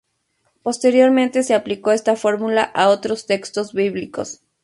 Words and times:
Posteriormente 0.63 1.43
se 1.43 1.53
aplicó 1.53 1.91
esta 1.91 2.15
fórmula 2.15 2.63
a 2.63 2.87
otros 2.89 3.27
textos 3.27 3.71
bíblicos. 3.71 4.41